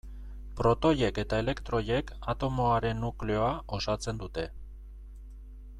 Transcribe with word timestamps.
Protoiek 0.59 1.19
eta 1.23 1.41
elektroiek 1.43 2.09
atomoaren 2.33 3.05
nukleoa 3.05 3.53
osatzen 3.79 4.23
dute. 4.25 4.47